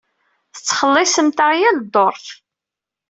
Tettxelliṣemt-aɣ 0.55 1.51
yal 1.59 1.77
dduṛt. 1.79 2.27